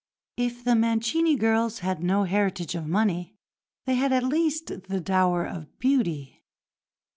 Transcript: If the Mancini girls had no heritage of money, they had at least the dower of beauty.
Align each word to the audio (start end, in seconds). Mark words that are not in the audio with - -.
If 0.37 0.63
the 0.63 0.73
Mancini 0.73 1.35
girls 1.35 1.77
had 1.85 2.01
no 2.03 2.23
heritage 2.23 2.73
of 2.73 2.87
money, 2.87 3.35
they 3.85 3.93
had 3.93 4.11
at 4.11 4.23
least 4.23 4.65
the 4.89 4.99
dower 4.99 5.45
of 5.45 5.77
beauty. 5.77 6.41